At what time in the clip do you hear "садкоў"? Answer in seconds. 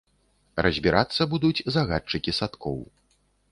2.39-2.83